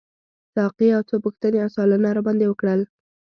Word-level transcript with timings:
ساقي 0.55 0.87
یو 0.93 1.01
څو 1.09 1.15
پوښتنې 1.25 1.57
او 1.63 1.69
سوالونه 1.73 2.07
راباندي 2.17 2.45
وکړل. 2.49 2.81